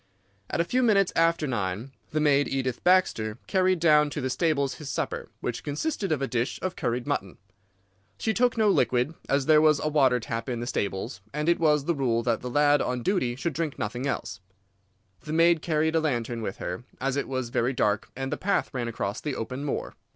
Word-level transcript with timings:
At 0.49 0.59
a 0.59 0.63
few 0.65 0.81
minutes 0.81 1.13
after 1.15 1.45
nine 1.45 1.91
the 2.09 2.19
maid, 2.19 2.47
Edith 2.47 2.83
Baxter, 2.83 3.37
carried 3.45 3.79
down 3.79 4.09
to 4.09 4.19
the 4.19 4.31
stables 4.31 4.73
his 4.81 4.89
supper, 4.89 5.29
which 5.41 5.63
consisted 5.63 6.11
of 6.11 6.23
a 6.23 6.27
dish 6.27 6.57
of 6.63 6.75
curried 6.75 7.05
mutton. 7.05 7.37
She 8.17 8.33
took 8.33 8.57
no 8.57 8.67
liquid, 8.69 9.13
as 9.29 9.45
there 9.45 9.61
was 9.61 9.79
a 9.79 9.89
water 9.89 10.19
tap 10.19 10.49
in 10.49 10.59
the 10.59 10.65
stables, 10.65 11.21
and 11.33 11.47
it 11.47 11.59
was 11.59 11.85
the 11.85 11.93
rule 11.93 12.23
that 12.23 12.41
the 12.41 12.49
lad 12.49 12.81
on 12.81 13.03
duty 13.03 13.35
should 13.35 13.53
drink 13.53 13.77
nothing 13.77 14.07
else. 14.07 14.39
The 15.21 15.33
maid 15.33 15.61
carried 15.61 15.93
a 15.95 15.99
lantern 15.99 16.41
with 16.41 16.57
her, 16.57 16.83
as 16.99 17.15
it 17.15 17.27
was 17.27 17.49
very 17.49 17.71
dark 17.73 18.09
and 18.15 18.33
the 18.33 18.37
path 18.37 18.73
ran 18.73 18.87
across 18.87 19.21
the 19.21 19.35
open 19.35 19.63
moor. 19.63 19.93